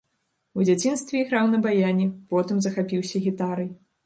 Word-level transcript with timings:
У 0.59 0.63
дзяцінстве 0.69 1.15
іграў 1.25 1.45
на 1.53 1.59
баяне, 1.67 2.09
потым 2.33 2.63
захапіўся 2.69 3.23
гітарай. 3.29 3.71